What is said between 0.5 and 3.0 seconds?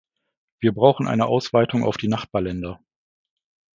Wir brauchen eine Ausweitung auf die Nachbarländer.